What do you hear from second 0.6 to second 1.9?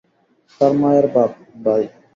মায়রে বাপ, ভাই।